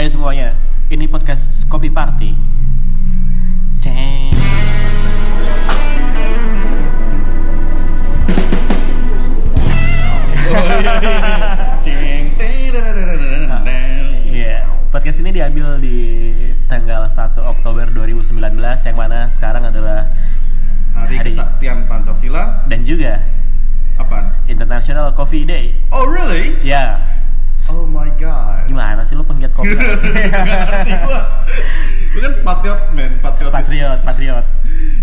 [0.00, 0.56] Hai semuanya,
[0.88, 2.32] ini podcast Kopi Party.
[3.76, 4.32] Ceng.
[11.84, 12.24] Ceng,
[14.24, 15.96] Iya, podcast ini diambil di
[16.64, 18.56] tanggal 1 Oktober 2019
[18.88, 20.08] yang mana sekarang adalah
[20.96, 23.20] Hari Hari- Kesaktian Pancasila dan juga
[24.00, 24.32] apaan?
[24.48, 25.76] International Coffee Day.
[25.92, 26.56] Oh really?
[26.64, 27.04] Ya,
[27.70, 28.66] Oh my god.
[28.66, 29.70] gimana sih lu penggiat kopi?
[29.74, 29.86] Gak
[30.66, 31.20] ngerti gua.
[32.10, 33.52] Lu kan patriot man, patriot.
[33.54, 34.46] patriot, patriot.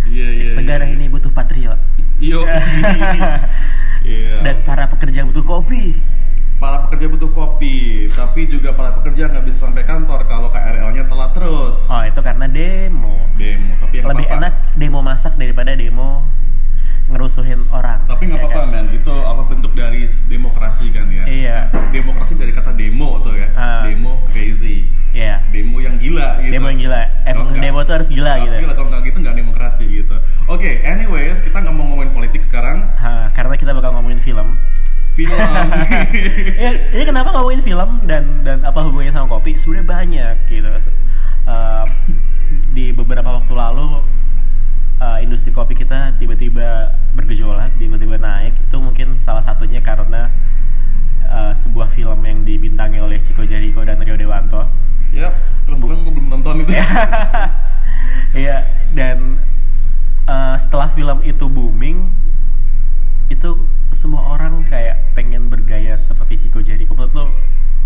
[0.04, 0.52] Iya iya.
[0.60, 1.00] Negara iya.
[1.00, 1.80] ini butuh patriot.
[4.08, 4.40] Iya.
[4.40, 6.00] Dan para pekerja butuh kopi.
[6.58, 11.36] para pekerja butuh kopi, tapi juga para pekerja nggak bisa sampai kantor kalau KRL-nya telat
[11.36, 11.86] terus.
[11.86, 13.20] Oh, itu karena demo.
[13.38, 14.40] Demo, tapi yang Lebih apa-apa.
[14.42, 16.26] enak demo masak daripada demo
[17.08, 18.04] ngerusuhin orang.
[18.04, 18.68] Tapi nggak Ya apa-apa kan?
[18.70, 21.24] man, itu apa bentuk dari demokrasi kan ya?
[21.24, 21.58] Iya.
[21.90, 23.48] Demokrasi dari kata demo tuh ya.
[23.54, 23.84] Ah.
[23.84, 24.84] Demo crazy.
[25.12, 25.40] Iya.
[25.50, 26.52] Demo yang gila gitu.
[26.52, 27.02] Demo yang gila.
[27.24, 28.56] Emang nggak- demo tuh harus gila harus gitu.
[28.60, 30.16] gila kalau nggak gitu nggak demokrasi gitu.
[30.46, 32.84] Oke, anyways kita nggak mau ngomongin politik sekarang.
[32.94, 34.60] Ha, karena kita bakal ngomongin film.
[35.14, 35.34] Film.
[36.58, 39.56] Eh, ini kenapa ngomongin film dan dan apa hubungannya sama kopi?
[39.56, 40.68] Sebenarnya banyak gitu.
[40.68, 41.86] Eh,
[42.70, 44.04] di beberapa waktu lalu
[44.98, 48.54] eh, industri kopi kita tiba-tiba bergejolak, tiba-tiba naik.
[48.68, 50.30] Itu mungkin salah satunya karena
[51.26, 54.66] eh, sebuah film yang dibintangi oleh Chico Jericho dan Rio Dewanto.
[55.16, 56.72] Yap, terus terang gue belum nonton itu.
[58.36, 59.40] Iya, dan
[60.28, 62.12] eh, setelah film itu booming,
[63.32, 63.50] itu
[63.90, 66.94] semua orang kayak pengen bergaya seperti Chico Jericho.
[66.94, 67.26] Menurut lo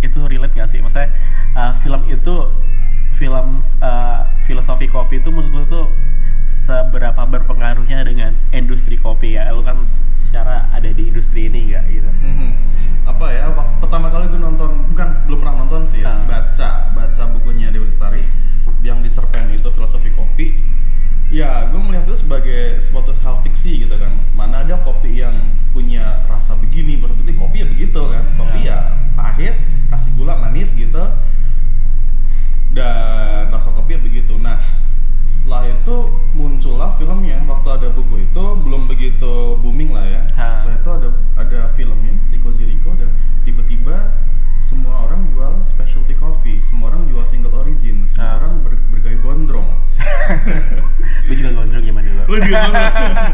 [0.02, 0.82] itu relate gak sih?
[0.82, 1.14] Maksudnya
[1.56, 2.36] eh, film itu
[3.16, 5.86] film eh, filosofi kopi itu menurut lo tuh
[6.52, 9.48] seberapa berpengaruhnya dengan industri kopi ya?
[9.56, 9.88] Lo kan
[10.20, 12.12] secara ada di industri ini nggak gitu?
[12.12, 12.50] Mhm.
[13.08, 13.48] Apa ya?
[13.80, 16.12] Pertama kali gue nonton, bukan belum pernah nonton sih ya.
[16.12, 16.28] Ah.
[16.28, 18.20] Baca, baca bukunya Dewi Lestari
[18.84, 20.60] yang di cerpen itu filosofi kopi.
[21.32, 24.12] Ya, gue melihat itu sebagai suatu hal fiksi gitu kan.
[24.36, 28.24] Mana ada kopi yang punya rasa begini, berarti kopi ya begitu kan.
[28.36, 29.56] Kopi ya pahit,
[29.88, 31.00] kasih gula manis gitu.
[52.52, 53.31] 哈哈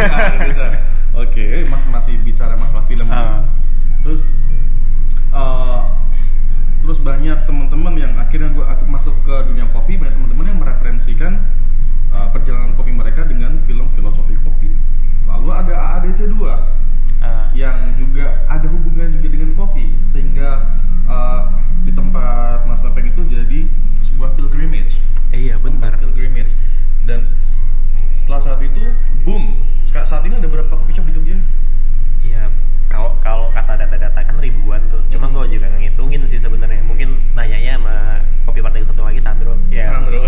[0.00, 0.24] juga.
[0.32, 0.52] Riri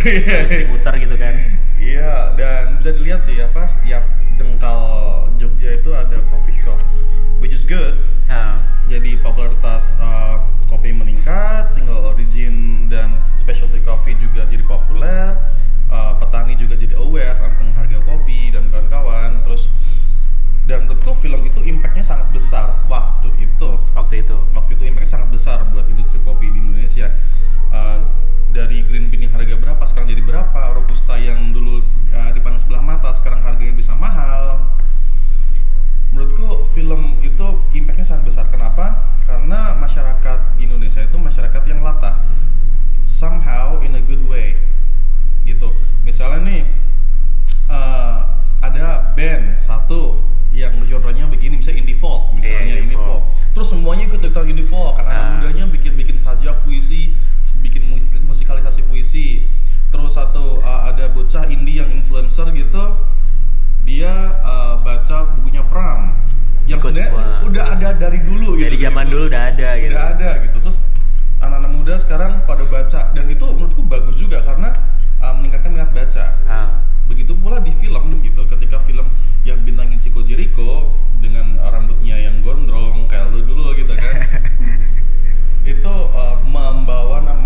[0.02, 0.43] Ya, Sandro.
[0.43, 1.34] distributor gitu kan.
[1.78, 4.02] Iya dan bisa dilihat sih apa setiap
[4.34, 4.78] jengkal
[5.38, 6.78] Jogja itu ada coffee shop
[7.43, 7.94] which is good
[8.26, 9.93] Ah, jadi popularitas
[64.02, 66.19] dia eh, baca bukunya Pram.
[66.66, 67.46] Yang Ikut sebenarnya semua.
[67.46, 68.66] udah ada dari dulu gitu.
[68.66, 69.12] Dari zaman gitu.
[69.14, 69.94] dulu udah ada gitu.
[69.94, 70.56] udah ada gitu.
[70.58, 70.78] Terus
[71.38, 73.00] anak-anak muda sekarang pada baca.
[73.14, 74.75] Dan itu menurutku bagus juga karena
[75.22, 76.25] uh, meningkatkan minat baca.
[76.50, 78.43] Ah, begitu pula di film gitu.
[78.50, 79.06] Ketika film
[79.46, 80.90] yang bintangin Chico Jericho
[81.22, 84.19] dengan uh, rambutnya yang gondrong kayak lu dulu gitu kan.
[85.78, 87.42] Itu uh, membawa nama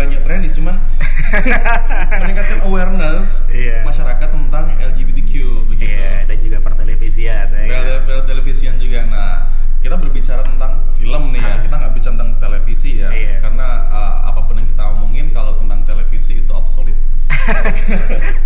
[0.00, 0.80] banyak trendis cuman
[2.20, 3.84] meningkatkan awareness Iya.
[3.84, 5.32] masyarakat tentang LGBTQ
[5.66, 7.68] begitu iya dan juga pertelevisian ya.
[7.68, 9.32] Bel bel televisian juga nah
[9.78, 11.60] kita berbicara tentang film nih ya Ah.
[11.60, 13.36] kita nggak bicara tentang televisi ya Iya.
[13.40, 16.96] karena uh, apa pun yang kita omongin kalau tentang televisi itu obsolete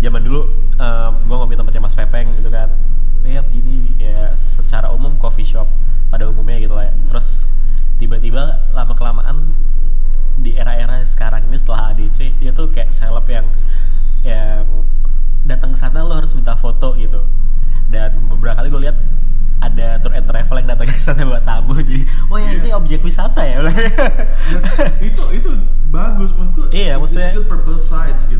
[0.00, 0.48] zaman dulu
[1.20, 2.68] gue ngopi tempatnya Mas Pepeng gitu kan.
[3.20, 5.68] Ya begini ya secara umum coffee shop
[6.08, 6.94] pada umumnya gitu lah ya.
[7.06, 7.46] Terus
[7.96, 9.52] tiba-tiba lama kelamaan
[10.36, 13.44] di era-era sekarang ini setelah ADC dia tuh kayak seleb yang
[14.20, 14.64] yang
[15.42, 17.20] datang ke sana lo harus minta foto gitu.
[17.86, 18.96] Dan beberapa kali gue lihat
[19.60, 22.58] ada tour and travel yang datang ke sana buat tamu jadi oh ya Iya.
[22.58, 23.60] ini objek wisata ya.
[23.60, 23.76] Dan
[25.12, 25.50] itu itu
[25.92, 28.39] bagus menurutku Iya, maksudnya- it's good for both sides gitu.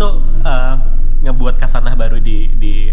[0.00, 0.74] tuh uh,
[1.20, 2.88] ngebuat kasanah baru di di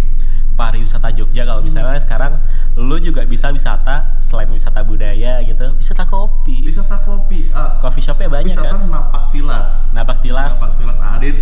[0.59, 2.35] pariwisata Jogja kalau misalnya sekarang.
[2.77, 6.67] Lu juga bisa wisata selain wisata budaya gitu wisata kopi.
[6.67, 8.85] Wisata kopi ah, coffee shopnya banyak wisata kan?
[8.91, 9.69] napak tilas.
[9.95, 10.53] Napak tilas.
[10.59, 11.41] Napak tilas ADC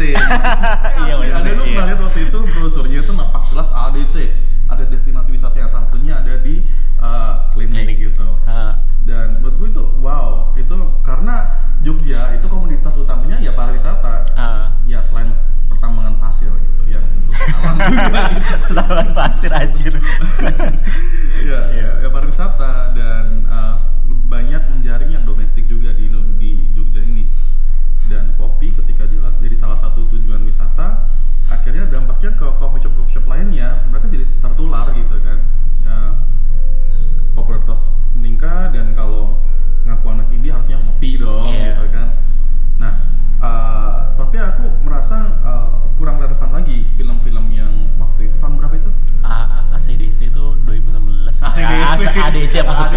[1.04, 1.72] Iya, Asli, bener ada lu iya.
[1.75, 4.16] pernah lihat waktu itu brosurnya itu napak tilas ADC
[4.70, 6.63] ada destinasi wisata yang satunya ada di
[7.04, 7.98] uh, klinik Klinik.
[8.13, 8.28] gitu.
[8.48, 10.56] Ah, dan menurut gue itu wow.
[10.56, 11.36] Itu karena
[11.84, 12.05] Jogja
[18.96, 20.00] lawan pasir anjir.
[21.44, 23.75] Ya, ya, ya pariwisata dan uh,
[24.32, 26.08] banyak menjaring yang domestik juga di
[26.40, 27.28] di Jogja ini.
[28.08, 31.12] Dan kopi ketika jelas jadi salah satu tujuan wisata
[31.52, 33.84] akhirnya dampaknya ke coffee shop coffee shop lainnya.
[33.92, 34.05] Mereka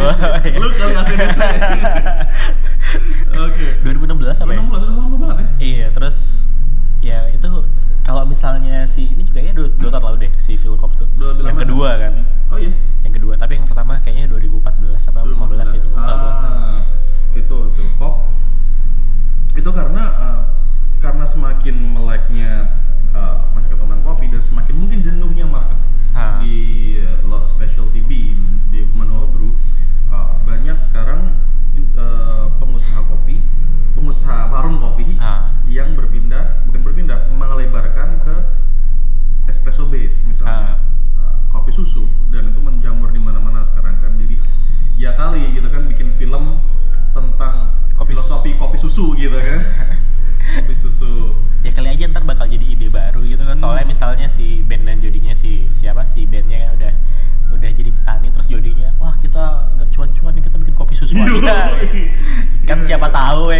[0.08, 0.56] maksud gue ADC.
[0.56, 1.40] Lu kali ACDC.
[3.38, 3.66] Oke.
[3.84, 5.46] 2016 apa ya 2016 udah lama banget ya.
[5.60, 6.16] Iya, terus
[6.98, 7.48] ya itu
[8.02, 11.08] kalau misalnya si ini juga ya dua, dua tahun lalu deh si Philcop tuh.
[11.20, 12.12] Yang kedua kan.
[12.48, 12.72] Oh iya.
[13.04, 15.88] Yang kedua, tapi yang pertama kayaknya 2014 apa 15 gitu.
[15.92, 16.00] lupa.
[16.00, 16.37] Ah,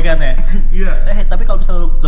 [0.09, 0.33] kan ya
[0.73, 0.93] Iya.
[1.13, 2.08] eh tapi kalau misalnya lu, lu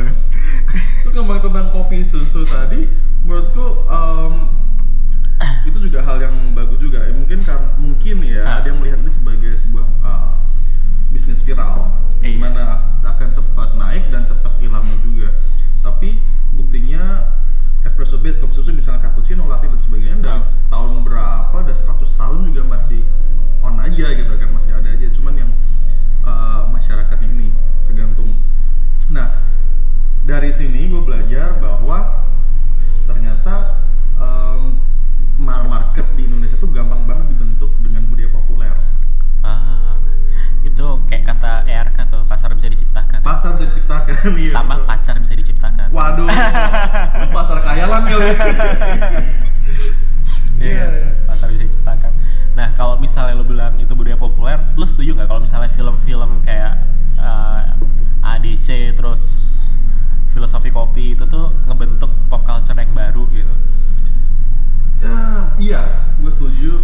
[0.00, 0.16] Eh, itu.
[1.02, 2.88] Terus ngomong tentang kopi susu tadi,
[3.22, 4.32] menurutku em,
[5.64, 7.04] itu juga hal yang bagus juga.
[7.04, 8.54] Ya, mungkin kan mungkin ya Ah.
[8.60, 10.32] ada yang melihat ini sebagai sebuah eh,
[11.10, 11.90] bisnis viral,
[12.20, 12.36] Iya.
[12.36, 12.62] di mana
[13.02, 15.28] akan cepat naik dan cepat hilangnya juga.
[15.80, 16.20] Tapi
[16.54, 17.24] buktinya
[17.82, 20.44] espresso base kopi susu misalnya cappuccino, latte dan sebagainya dari Ah.
[20.70, 23.00] tahun berapa, udah 100 tahun juga masih
[23.60, 25.06] on aja gitu kan, masih ada aja.
[25.10, 25.50] Cuman yang
[26.20, 27.48] eh, masyarakatnya ini
[27.84, 28.36] tergantung.
[29.08, 29.40] Nah,
[30.30, 32.22] dari sini gue belajar bahwa
[33.04, 33.82] ternyata
[35.34, 38.70] mar- market di Indonesia tuh gampang banget dibentuk dengan budaya populer.
[39.42, 39.96] ah
[40.60, 44.86] itu kayak kata ERK tuh pasar bisa diciptakan Pasar bisa diciptakan iya, sama betul.
[44.86, 46.28] pacar bisa diciptakan Waduh,
[47.34, 48.26] pasar kayalan kali.
[50.60, 52.12] Iya, pasar bisa diciptakan.
[52.52, 56.84] Nah, kalau misalnya lo bilang itu budaya populer, lo setuju nggak kalau misalnya film-film kayak
[57.16, 57.64] uh,
[58.20, 59.56] ADC terus
[60.40, 63.54] filosofi kopi itu tuh ngebentuk pop culture yang baru gitu?
[65.04, 65.20] Ya,
[65.60, 65.82] iya,
[66.16, 66.80] gue setuju.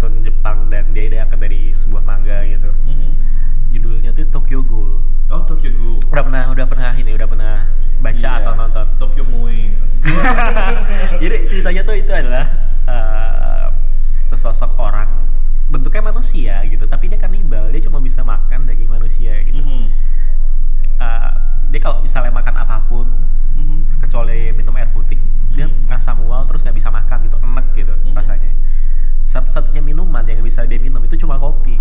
[0.00, 2.72] Kartun Jepang dan dia diangkat dari sebuah manga gitu
[3.68, 4.96] judulnya tuh Tokyo Ghoul
[5.28, 6.00] Oh Tokyo Ghoul.
[6.00, 7.68] udah pernah udah pernah ini udah pernah
[8.00, 9.76] baca Iya, atau nonton Tokyo Moe.
[11.22, 12.48] jadi ceritanya tuh itu adalah
[12.82, 13.66] eh,
[14.24, 15.28] sesosok orang
[15.68, 19.84] bentuknya manusia gitu tapi dia kanibal dia cuma bisa makan daging manusia gitu Mhm.
[20.96, 21.30] Eh,
[21.68, 23.04] dia kalau misalnya makan apa pun
[23.54, 24.00] Mhm.
[24.00, 25.20] kecuali minum air putih
[25.52, 25.84] dia Hmm.
[25.84, 28.16] ngerasa mual terus nggak bisa makan gitu enek gitu Hmm.
[28.16, 28.39] rasanya
[29.30, 31.78] satu-satunya minuman yang bisa dia minum itu cuma kopi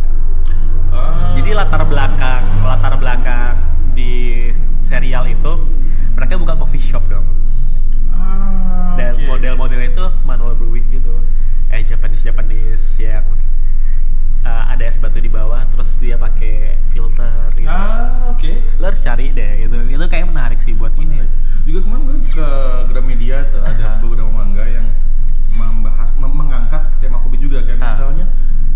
[0.89, 1.33] Ah.
[1.33, 3.53] jadi latar belakang latar belakang
[3.91, 4.49] di
[4.81, 5.53] serial itu
[6.11, 7.25] mereka buka coffee shop dong
[8.11, 9.25] Ah, dan oke.
[9.27, 11.13] model-model itu manual brewing gitu
[11.69, 13.21] eh Japanese Japanese yang
[14.41, 18.49] uh, ada es batu di bawah terus dia pakai filter gitu Ah, oke.
[18.75, 21.33] lo harus cari deh itu itu kayak menarik sih buat ini Menarik.
[21.61, 22.47] Juga kemarin gue ke
[22.87, 24.89] Gramedia tuh ada beberapa mangga yang
[25.99, 27.85] membahas mem- mengangkat tema kopi juga kayak Ah.
[27.91, 28.25] misalnya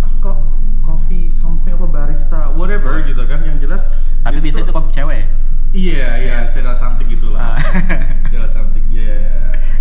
[0.02, 0.36] ah, kok
[0.82, 3.02] coffee something apa barista whatever Ah.
[3.02, 3.82] gitu kan yang jelas
[4.20, 5.26] tapi biasanya itu kopi cewek ya?
[5.74, 7.58] iya iya serial cantik gitu lah Ah.
[8.28, 9.14] serial cantik ya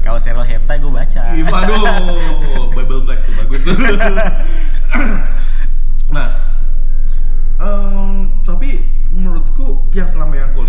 [0.01, 1.81] kalau serial hentai gue baca Ih, waduh
[2.75, 3.75] Bible Black tuh bagus tuh
[6.13, 6.29] nah
[7.59, 10.62] em, tapi menurutku yang selama yang aku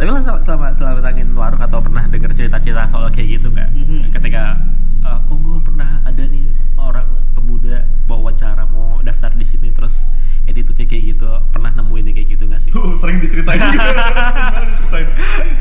[0.00, 4.08] tapi lo selama selama tangin warung atau pernah dengar cerita-cerita soal kayak gitu nggak mm-hmm.
[4.16, 4.56] ketika
[5.04, 6.48] uh, oh gue pernah ada nih
[6.80, 7.04] orang
[7.36, 10.08] pemuda bawa cara mau daftar di sini terus
[10.48, 12.72] attitude-nya kayak gitu pernah nemuin kayak gitu nggak sih
[13.04, 13.88] sering diceritain gitu
[14.72, 15.08] diceritain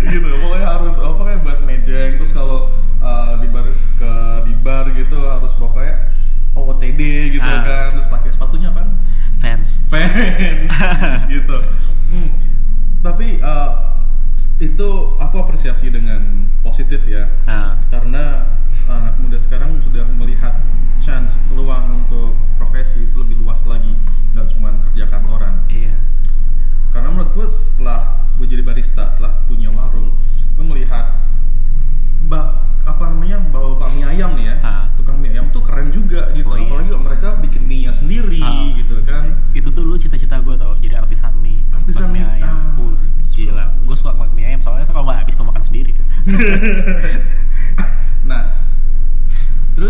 [0.08, 2.72] gitu pokoknya harus oh, pokoknya buat mejeng terus kalau
[3.04, 3.68] uh, di bar
[4.00, 4.12] ke
[4.48, 6.16] di bar gitu harus pokoknya
[6.56, 7.60] OOTD gitu ah.
[7.68, 8.88] kan terus pakai sepatunya apa?
[9.44, 10.72] fans fans
[11.36, 11.60] gitu
[12.16, 12.32] hmm.
[13.04, 13.90] tapi uh,
[14.60, 17.80] itu aku apresiasi dengan positif ya ha.
[17.88, 18.44] karena
[18.88, 20.39] anak muda sekarang sudah melihat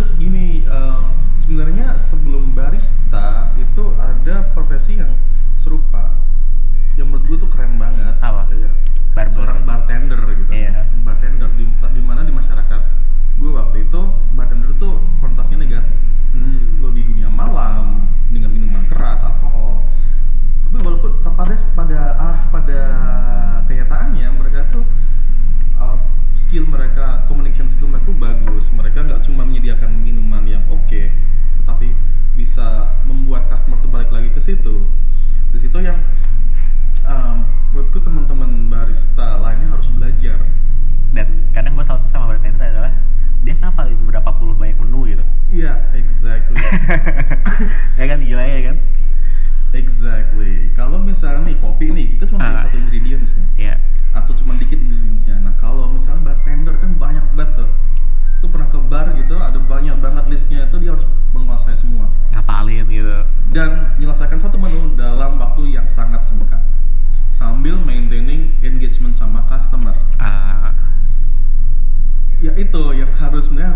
[0.09, 4.49] terus gini um, sebenarnya sebelum barista itu ada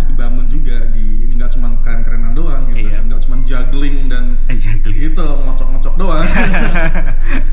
[0.03, 2.99] harus dibangun juga di ini nggak cuma keren-kerenan doang gitu, iya.
[2.99, 3.25] Kan, nggak iya.
[3.31, 4.99] cuma juggling dan eh, juggling.
[4.99, 6.27] itu ngocok-ngocok doang.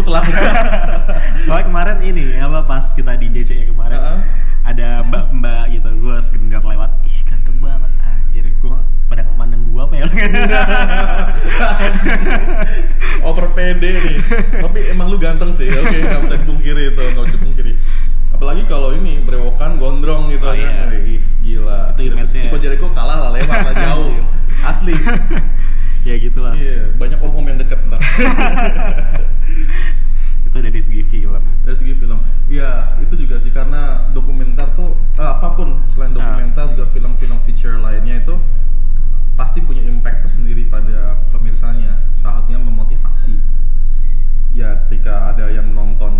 [0.00, 0.24] gue telat
[1.44, 4.20] soalnya kemarin ini apa pas kita di JC ya kemarin uh -huh.
[4.64, 8.76] ada mbak mbak gitu gue segenggam lewat ih ganteng banget anjir gue
[9.12, 10.06] pada memandang gue apa ya?
[13.26, 14.16] Over pede nih.
[14.62, 17.72] Tapi emang lu ganteng sih oke okay, nggak bisa dipungkiri itu nggak bisa dipungkiri.
[18.30, 20.86] Apalagi kalau ini brewokan gondrong gitu oh, iya.
[20.86, 20.94] kan.
[20.94, 21.18] Iya.
[21.18, 21.90] Ih, gila.
[21.98, 24.14] Itu image Chico Jericho kalah lah lewat lah jauh.
[24.62, 24.94] Asli.
[26.06, 26.54] Ya gitulah.
[26.54, 27.98] Iya yeah, banyak om om yang deket ntar
[30.50, 31.42] itu dari segi film.
[31.62, 32.18] Dari segi film.
[32.50, 36.16] Ya itu juga sih karena dokumenter tuh eh, apa pun selain ah.
[36.18, 36.70] dokumenter nah.
[36.74, 38.34] juga film-film feature lainnya itu
[39.38, 42.02] pasti punya impact tersendiri pada pemirsanya.
[42.18, 43.38] Salah satunya memotivasi.
[44.50, 46.19] Ya ketika ada yang nonton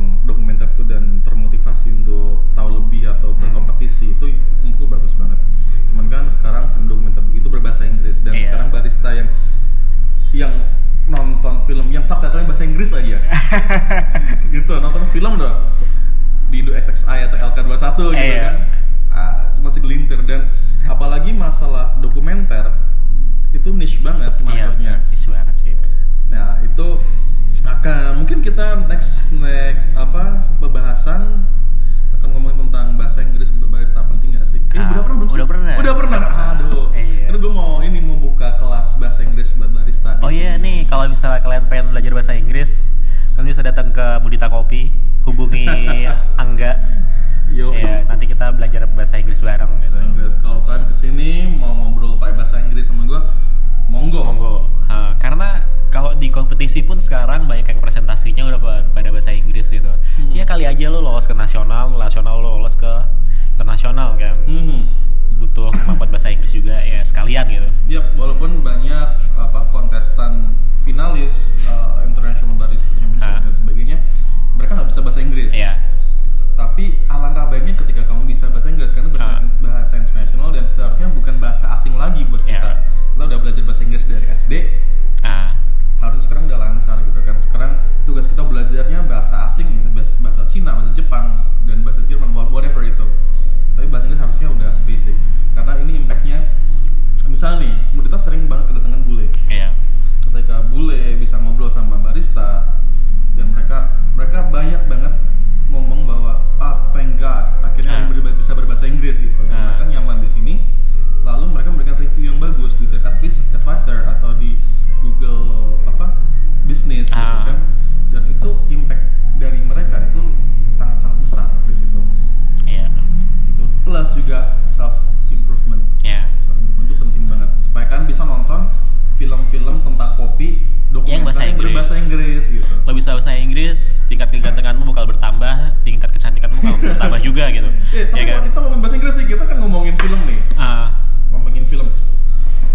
[134.28, 138.44] tingkat kegantenganmu bakal bertambah tingkat kecantikanmu bakal bertambah juga gitu Eh, tapi ya kan kalau
[138.46, 140.38] kita ngomongin bahasa Inggris sih, kita kan ngomongin film nih.
[140.54, 140.94] Ah,
[141.34, 141.88] Ngomongin film.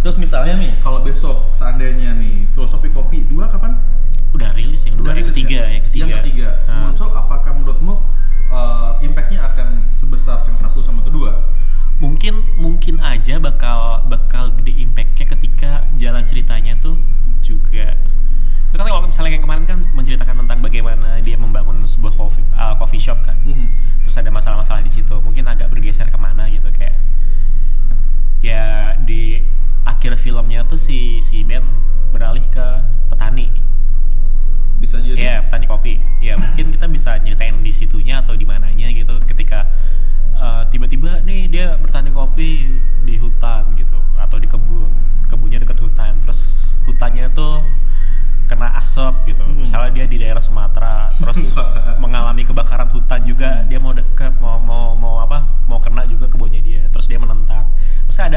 [0.03, 3.79] Terus misalnya nih, kalau besok seandainya nih filosofi kopi dua kapan?
[4.36, 5.79] udah rilis yang dua yang ketiga ya?
[5.79, 6.03] yang ketiga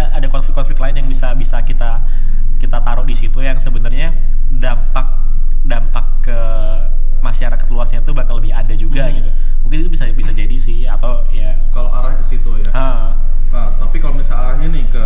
[0.08, 2.00] ada ada konflik-konflik lain yang bisa bisa kita
[2.56, 4.10] kita taruh di situ yang sebenarnya
[4.48, 5.06] dampak
[5.60, 6.38] dampak ke
[7.18, 9.14] masyarakat luasnya itu bakal lebih ada juga Hmm.
[9.16, 9.30] gitu.
[9.60, 12.70] Mungkin itu bisa bisa jadi sih atau ya Kalau arahnya ke situ ya.
[12.70, 13.12] ah,
[13.48, 15.04] Nah, tapi kalau misalnya arahnya nih ke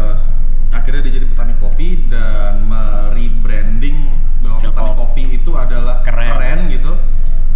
[0.71, 3.99] akhirnya dia jadi petani kopi dan merebranding
[4.41, 4.99] bahwa petani Kop.
[5.01, 6.67] kopi itu adalah Keren.
[6.69, 6.93] gitu.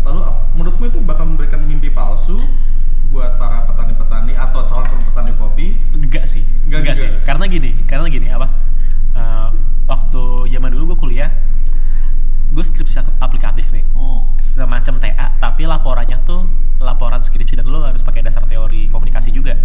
[0.02, 0.20] Lalu
[0.54, 2.38] menurutmu itu bakal memberikan mimpi palsu
[3.10, 5.66] buat para petani-petani atau calon-calon petani kopi?
[5.94, 6.42] enggak sih.
[6.66, 7.00] Enggak juga.
[7.00, 7.08] sih.
[7.24, 8.46] Karena gini, karena gini apa?
[9.16, 9.48] eh,
[9.86, 11.30] waktu zaman dulu gue kuliah,
[12.52, 13.84] gue skripsi aplikatif nih.
[13.96, 14.24] Oh.
[14.36, 16.44] semacam TA tapi laporannya tuh
[16.78, 19.56] laporan skripsi dan lo harus pakai dasar teori komunikasi juga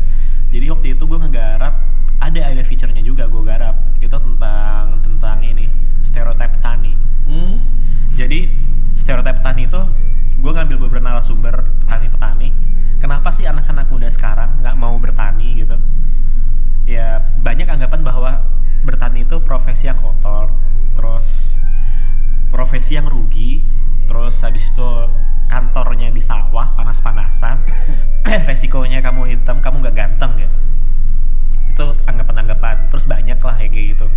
[0.49, 1.73] jadi waktu itu gue ngegarap
[2.19, 5.67] ada ada feature-nya juga gue garap itu tentang tentang ini
[6.01, 7.63] stereotip petani Hmm.
[8.21, 8.53] Jadi
[8.93, 9.81] stereotip petani itu
[10.37, 12.53] gue ngambil beberapa narasumber petani-petani
[13.01, 15.73] kenapa sih anak-anak muda sekarang nggak mau bertani gitu?
[16.85, 18.45] Ya banyak anggapan bahwa
[18.85, 20.53] bertani itu profesi yang kotor
[20.93, 21.57] terus
[22.53, 23.65] profesi yang rugi
[24.05, 24.89] terus habis itu
[25.49, 27.57] kantornya di sawah panas-panasan
[28.49, 30.57] resikonya kamu hitam kamu nggak ganteng gitu.
[31.73, 34.13] Itu anggapan-anggapan terus banyak lah kayak gitu.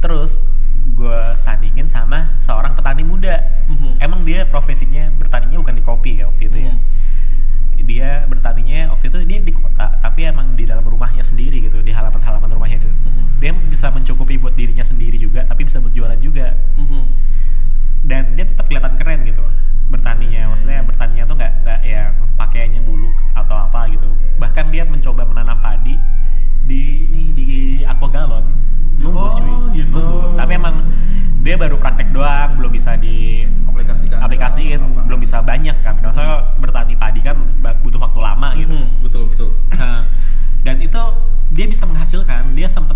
[0.00, 0.48] Terus
[0.98, 3.38] gue sandingin sama seorang petani muda
[3.70, 4.02] Mhm.
[4.02, 6.80] emang dia profesinya bertaninya bukan di kopi ya waktu itu ya Mhm.
[7.86, 11.94] dia bertaninya waktu itu dia di kota tapi emang di dalam rumahnya sendiri gitu di
[11.94, 13.38] halaman-halaman rumahnya itu Mhm.
[13.38, 17.02] dia bisa mencukupi buat dirinya sendiri juga tapi bisa buat jualan juga Mhm.
[18.04, 19.42] dan dia tetap kelihatan keren gitu
[19.88, 25.24] bertaninya maksudnya bertaninya tuh nggak nggak yang pakaiannya buluk atau apa gitu bahkan dia mencoba
[25.24, 25.96] menanam padi
[31.58, 34.18] baru praktek doang belum bisa di Aplikasikan.
[34.20, 35.02] aplikasiin Apa?
[35.04, 37.36] belum bisa banyak kan karena soalnya bertani padi kan
[37.80, 38.86] butuh waktu lama gitu Mhm.
[39.02, 39.50] Betul betul.
[40.60, 41.02] Dan itu
[41.50, 42.87] dia bisa menghasilkan dia sempat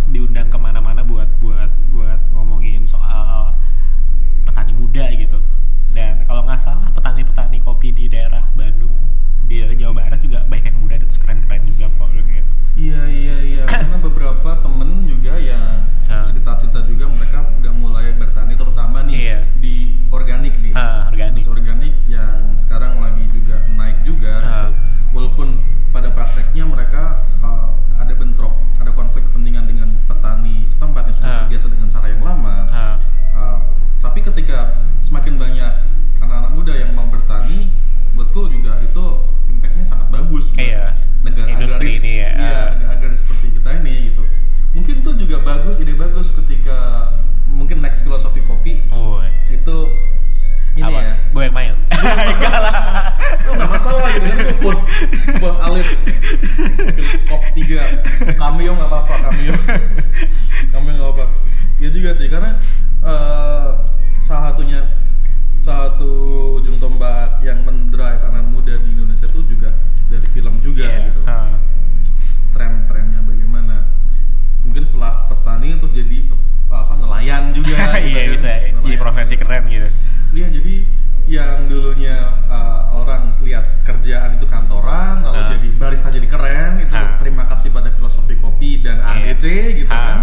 [81.33, 85.49] yang dulunya uh, orang lihat kerjaan itu kantoran lalu Ah.
[85.51, 87.17] jadi barista jadi keren itu Ah.
[87.17, 89.33] terima kasih pada filosofi kopi dan Iya.
[89.33, 89.45] ADC
[89.79, 89.97] gitu Ah.
[89.97, 90.19] kan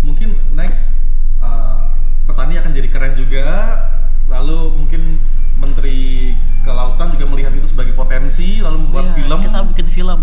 [0.00, 0.90] mungkin next
[1.38, 1.94] uh,
[2.24, 3.46] petani akan jadi keren juga
[4.26, 5.22] lalu mungkin
[5.54, 10.20] menteri kelautan juga melihat itu sebagai potensi lalu membuat Iya, film kita bikin film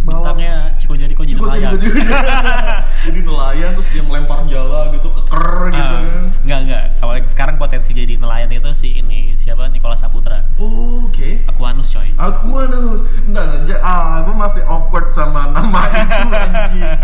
[0.00, 2.16] bintangnya Ciko Jericho jadi Ciko nelayan Jericho juga.
[3.06, 6.04] jadi nelayan terus dia melempar jala gitu keker gitu Ah, kan
[6.40, 6.84] Enggak enggak.
[6.96, 8.96] Kalau sekarang potensi jadi nelayan itu si
[9.80, 10.49] Nikola Saputra.
[11.60, 12.08] Aquanus coy.
[12.16, 13.00] Aquanus.
[13.28, 16.88] Bentar aja ah gue masih awkward sama nama itu anjing.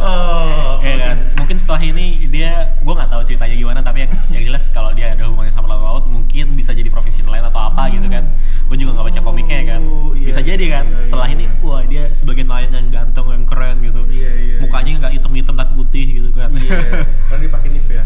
[0.00, 4.64] Oh, kan mungkin setelah ini dia gue gak tahu ceritanya gimana tapi yang yang jelas
[4.72, 8.08] kalau dia ada hubungannya sama laut laut mungkin bisa jadi profesi lain atau apa gitu
[8.08, 8.24] kan.
[8.72, 9.80] Gue juga gak baca komiknya ya kan.
[9.84, 13.28] Oh, iya, bisa jadi iya, kan iya, setelah ini wah dia sebagian nelayan yang ganteng
[13.28, 14.00] yang keren gitu.
[14.64, 16.48] Mukanya gak hitam hitam tapi putih gitu kan.
[16.56, 17.04] Iya.
[17.28, 18.02] Karena dia pakai nivea.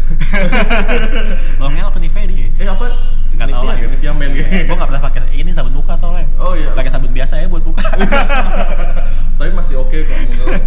[1.63, 2.51] Longnya apa nivea dia?
[2.59, 2.91] Eh apa?
[3.35, 3.87] Gak tau lah ya?
[4.05, 6.25] yang men gue nggak pernah pakai ini sabun buka soalnya.
[6.41, 6.73] Oh iya.
[6.73, 7.85] Pakai sabun biasa ya buat buka.
[9.37, 10.17] Tapi masih oke okay kok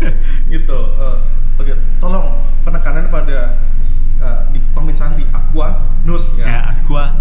[0.55, 1.19] gitu uh,
[1.59, 1.75] oke okay.
[1.99, 3.59] tolong penekanan pada
[4.23, 7.19] uh, di pemisahan di aqua nus ya, ya aqua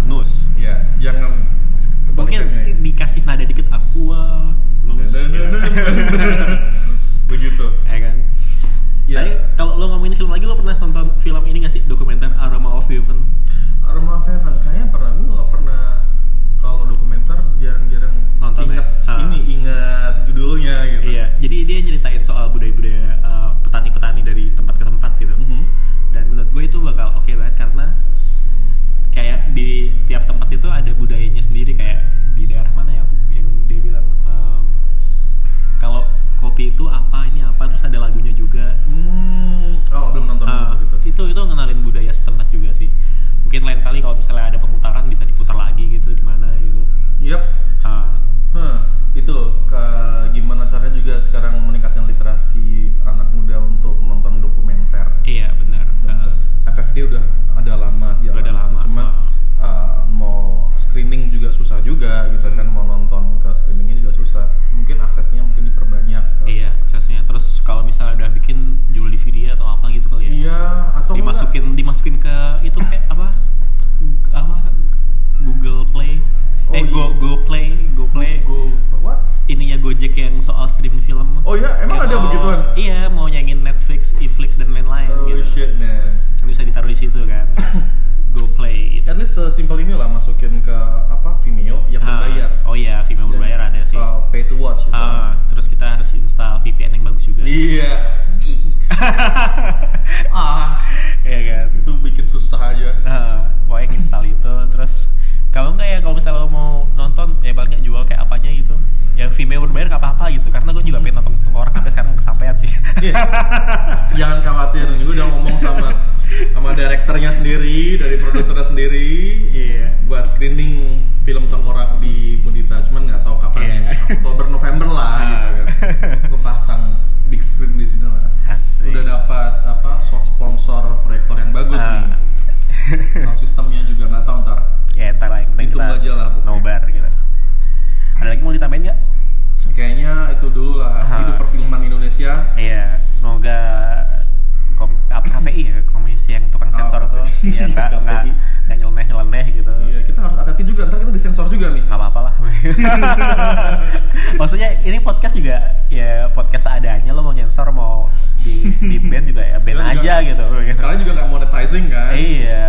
[154.38, 158.06] maksudnya ini podcast juga ya podcast seadanya lo mau nyensor mau
[158.38, 160.44] di di band juga ya band aja juga, gitu.
[160.78, 162.14] Kalian juga nggak monetizing kan?
[162.14, 162.66] Iya.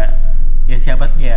[0.69, 1.28] Ya siapa ya